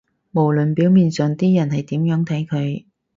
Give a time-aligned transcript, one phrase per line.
[0.31, 2.85] 無論表面上啲人係點樣睇佢